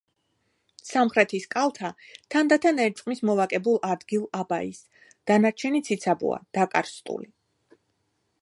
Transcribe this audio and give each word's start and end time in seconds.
სამხრეთი 0.91 1.39
კალთა 1.55 1.91
თანდათან 2.35 2.81
ერწყმის 2.85 3.21
მოვაკებულ 3.31 3.79
ადგილ 3.91 4.25
აბაის, 4.41 4.83
დანარჩენი 5.33 5.83
ციცაბოა, 5.91 6.45
დაკარსტული. 6.61 7.31